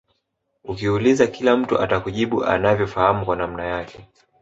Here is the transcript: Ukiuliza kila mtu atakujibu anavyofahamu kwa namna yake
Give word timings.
Ukiuliza 0.63 1.27
kila 1.27 1.57
mtu 1.57 1.81
atakujibu 1.81 2.45
anavyofahamu 2.45 3.25
kwa 3.25 3.35
namna 3.35 3.65
yake 3.65 4.07